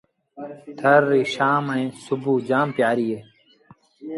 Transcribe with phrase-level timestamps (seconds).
[0.79, 3.19] ٿر ريٚ شآم ائيٚݩ سُڀو جآم پيٚآريٚ اهي۔